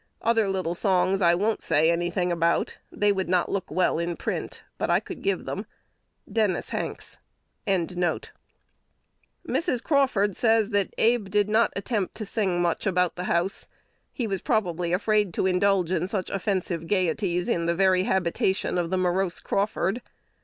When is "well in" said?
3.69-4.17